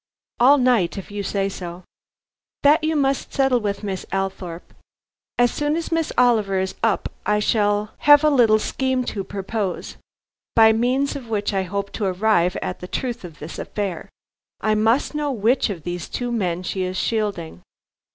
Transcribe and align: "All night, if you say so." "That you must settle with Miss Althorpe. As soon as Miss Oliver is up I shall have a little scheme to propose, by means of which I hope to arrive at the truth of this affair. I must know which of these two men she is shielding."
"All 0.39 0.57
night, 0.57 0.97
if 0.97 1.11
you 1.11 1.21
say 1.21 1.47
so." 1.47 1.83
"That 2.63 2.83
you 2.83 2.95
must 2.95 3.31
settle 3.35 3.59
with 3.59 3.83
Miss 3.83 4.03
Althorpe. 4.11 4.73
As 5.37 5.51
soon 5.53 5.75
as 5.75 5.91
Miss 5.91 6.11
Oliver 6.17 6.59
is 6.59 6.73
up 6.81 7.07
I 7.23 7.37
shall 7.37 7.91
have 7.99 8.23
a 8.23 8.31
little 8.31 8.57
scheme 8.57 9.03
to 9.05 9.23
propose, 9.23 9.97
by 10.55 10.73
means 10.73 11.15
of 11.15 11.29
which 11.29 11.53
I 11.53 11.61
hope 11.69 11.91
to 11.91 12.05
arrive 12.05 12.57
at 12.63 12.79
the 12.79 12.87
truth 12.87 13.23
of 13.23 13.37
this 13.37 13.59
affair. 13.59 14.09
I 14.59 14.73
must 14.73 15.13
know 15.13 15.31
which 15.31 15.69
of 15.69 15.83
these 15.83 16.09
two 16.09 16.31
men 16.31 16.63
she 16.63 16.81
is 16.81 16.97
shielding." 16.97 17.61